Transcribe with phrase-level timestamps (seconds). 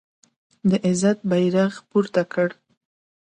[0.69, 2.49] د عزت بیرغ پورته کړ